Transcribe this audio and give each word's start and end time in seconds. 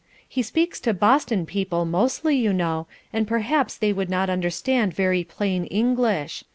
He 0.27 0.41
speaks 0.41 0.79
to 0.79 0.95
Boston 0.95 1.45
people 1.45 1.85
mostly, 1.85 2.35
you 2.35 2.53
know, 2.53 2.87
and 3.13 3.27
perhaps 3.27 3.77
they 3.77 3.93
would 3.93 4.09
not 4.09 4.31
understand 4.31 4.95
very 4.95 5.23
plain 5.23 5.65
English. 5.65 6.43